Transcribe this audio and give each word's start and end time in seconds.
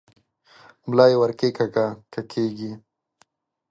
ملا 0.87 1.05
یې 1.11 1.17
ور 1.19 1.31
کښېکاږه 1.39 1.87
که 2.11 2.21
کېږي؟ 2.31 2.71